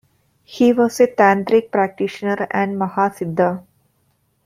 [0.43, 3.63] He was a tantric practitioner and mahasiddha.